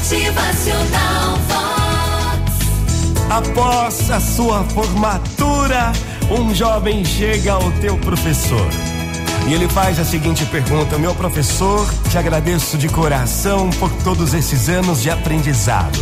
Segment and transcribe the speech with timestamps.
[0.00, 2.56] Motivacional Vox.
[3.28, 5.92] Após a sua formatura,
[6.30, 8.66] um jovem chega ao teu professor.
[9.46, 14.70] E ele faz a seguinte pergunta: Meu professor, te agradeço de coração por todos esses
[14.70, 16.00] anos de aprendizado.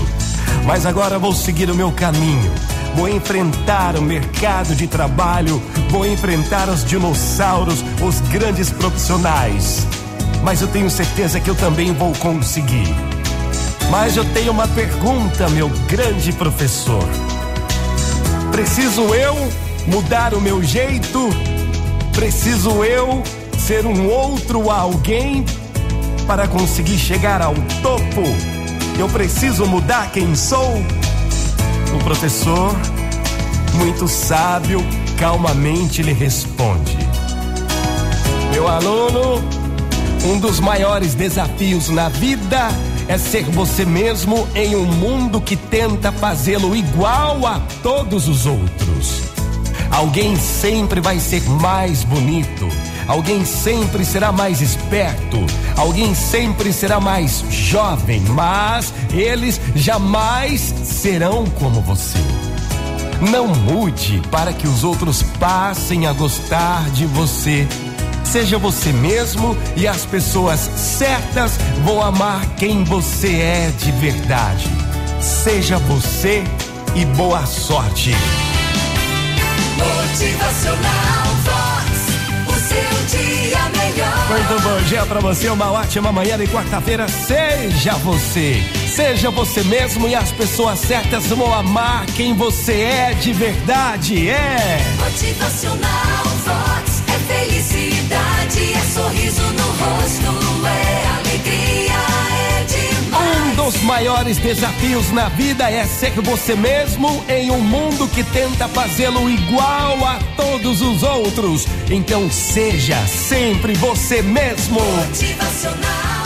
[0.65, 2.53] Mas agora vou seguir o meu caminho.
[2.95, 5.61] Vou enfrentar o mercado de trabalho,
[5.91, 9.85] vou enfrentar os dinossauros, os grandes profissionais.
[10.45, 13.18] Mas eu tenho certeza que eu também vou conseguir.
[13.91, 17.09] Mas eu tenho uma pergunta, meu grande professor.
[18.53, 19.35] Preciso eu
[19.87, 21.31] mudar o meu jeito?
[22.13, 23.23] Preciso eu
[23.59, 25.45] ser um outro alguém
[26.27, 28.23] para conseguir chegar ao topo?
[28.99, 30.83] Eu preciso mudar quem sou?
[31.95, 32.75] O professor,
[33.75, 34.85] muito sábio,
[35.19, 36.99] calmamente lhe responde:
[38.53, 39.43] Meu aluno,
[40.25, 42.69] um dos maiores desafios na vida
[43.09, 49.23] é ser você mesmo em um mundo que tenta fazê-lo igual a todos os outros.
[49.91, 52.69] Alguém sempre vai ser mais bonito,
[53.07, 55.39] alguém sempre será mais esperto,
[55.77, 62.19] alguém sempre será mais jovem, mas eles jamais serão como você.
[63.33, 67.67] Não mude para que os outros passem a gostar de você.
[68.31, 74.69] Seja você mesmo e as pessoas certas vão amar quem você é de verdade.
[75.19, 76.45] Seja você
[76.95, 78.15] e boa sorte.
[79.79, 81.89] Motivacional Vox.
[82.49, 84.29] O seu dia melhor.
[84.29, 87.09] Muito bom dia pra você, uma ótima manhã de quarta-feira.
[87.09, 88.63] Seja você,
[88.95, 94.29] seja você mesmo e as pessoas certas vão amar quem você é de verdade.
[94.29, 94.81] É.
[95.03, 96.28] Motivacional
[103.99, 110.05] maiores desafios na vida é ser você mesmo em um mundo que tenta fazê-lo igual
[110.05, 111.67] a todos os outros.
[111.91, 114.81] Então seja sempre você mesmo.
[114.81, 116.18] Motivacional